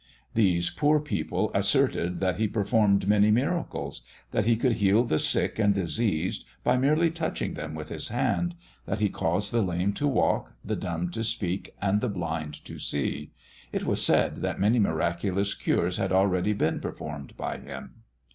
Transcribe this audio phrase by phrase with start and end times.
[0.33, 5.59] These poor people asserted that He performed many miracles; that He could heal the sick
[5.59, 8.55] and diseased by merely touching them with His hand;
[8.87, 12.79] that He caused the lame to walk, the dumb to speak, and the blind to
[12.79, 13.29] see.
[13.71, 17.91] It was said that many miraculous cures had already been performed by Him.